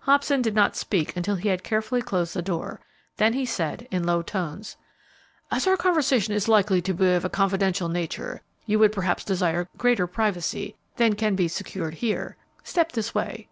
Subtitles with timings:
[0.00, 2.80] Hobson did not speak until he had carefully closed the door,
[3.18, 4.76] then he said, in low tones,
[5.52, 9.68] "As our conversation is likely to be of a confidential nature, you would perhaps desire
[9.76, 12.36] greater privacy than can be secured here.
[12.64, 13.46] Step this way."